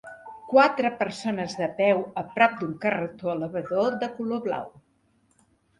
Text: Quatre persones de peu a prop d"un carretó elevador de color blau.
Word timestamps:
Quatre 0.53 0.89
persones 1.01 1.53
de 1.61 1.67
peu 1.81 2.01
a 2.23 2.25
prop 2.39 2.57
d"un 2.63 2.75
carretó 2.87 3.33
elevador 3.37 4.03
de 4.05 4.13
color 4.19 4.45
blau. 4.49 4.71